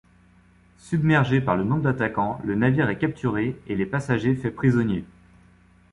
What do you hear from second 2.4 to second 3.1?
le navire est